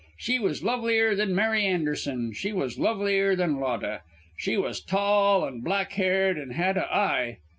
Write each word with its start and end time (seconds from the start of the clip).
"She 0.17 0.39
was 0.39 0.63
lovelier 0.63 1.13
than 1.13 1.35
Mary 1.35 1.63
Anderson; 1.63 2.33
she 2.33 2.51
was 2.53 2.79
lovelier 2.79 3.35
than 3.35 3.59
Lotta. 3.59 4.01
She 4.35 4.57
was 4.57 4.81
tall, 4.81 5.45
an' 5.45 5.59
black 5.59 5.91
haired, 5.91 6.39
and 6.39 6.53
had 6.53 6.75
a 6.75 6.91
eye 6.91 7.37